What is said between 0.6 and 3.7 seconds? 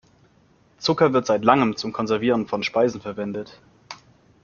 Zucker wird seit langem zum Konservieren von Speisen verwendet.